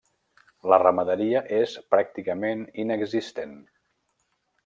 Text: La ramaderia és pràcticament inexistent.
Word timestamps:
La 0.71 0.79
ramaderia 0.83 1.41
és 1.57 1.75
pràcticament 1.95 2.65
inexistent. 2.85 3.57